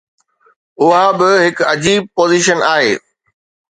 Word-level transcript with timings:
اها 0.81 1.03
به 1.19 1.27
هڪ 1.43 1.57
عجيب 1.71 2.01
پوزيشن 2.17 2.59
آهي. 2.73 2.93